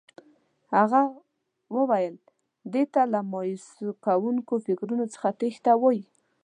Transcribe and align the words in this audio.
هغه 0.75 1.01
وویل 1.77 2.15
دې 2.73 2.83
ته 2.93 3.01
له 3.13 3.19
مایوسوونکو 3.31 4.53
فکرو 4.65 4.97
څخه 5.13 5.27
تېښته 5.39 5.71
وایي. 5.81 6.03